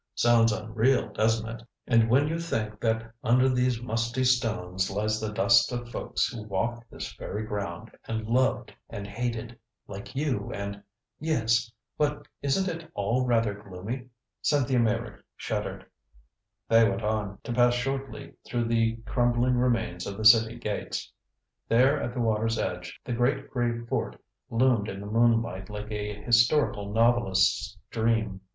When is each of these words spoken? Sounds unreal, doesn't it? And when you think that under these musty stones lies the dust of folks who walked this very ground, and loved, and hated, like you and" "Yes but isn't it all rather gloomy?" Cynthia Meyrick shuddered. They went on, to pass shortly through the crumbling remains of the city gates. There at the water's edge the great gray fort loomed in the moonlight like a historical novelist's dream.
Sounds 0.15 0.51
unreal, 0.51 1.09
doesn't 1.09 1.47
it? 1.47 1.63
And 1.85 2.09
when 2.09 2.27
you 2.27 2.39
think 2.39 2.79
that 2.79 3.11
under 3.23 3.47
these 3.47 3.83
musty 3.83 4.23
stones 4.23 4.89
lies 4.89 5.21
the 5.21 5.31
dust 5.31 5.71
of 5.71 5.89
folks 5.91 6.25
who 6.25 6.41
walked 6.41 6.89
this 6.89 7.13
very 7.17 7.43
ground, 7.43 7.91
and 8.07 8.25
loved, 8.25 8.73
and 8.89 9.05
hated, 9.05 9.59
like 9.87 10.15
you 10.15 10.51
and" 10.51 10.81
"Yes 11.31 11.71
but 11.99 12.27
isn't 12.41 12.67
it 12.67 12.89
all 12.95 13.27
rather 13.27 13.53
gloomy?" 13.53 14.07
Cynthia 14.41 14.79
Meyrick 14.79 15.23
shuddered. 15.37 15.85
They 16.67 16.89
went 16.89 17.03
on, 17.03 17.37
to 17.43 17.53
pass 17.53 17.75
shortly 17.75 18.33
through 18.43 18.65
the 18.69 18.95
crumbling 19.05 19.55
remains 19.55 20.07
of 20.07 20.17
the 20.17 20.25
city 20.25 20.57
gates. 20.57 21.13
There 21.69 22.01
at 22.01 22.15
the 22.15 22.21
water's 22.21 22.57
edge 22.57 22.99
the 23.05 23.13
great 23.13 23.51
gray 23.51 23.85
fort 23.85 24.19
loomed 24.49 24.89
in 24.89 24.99
the 24.99 25.05
moonlight 25.05 25.69
like 25.69 25.91
a 25.91 26.15
historical 26.19 26.91
novelist's 26.91 27.77
dream. 27.91 28.41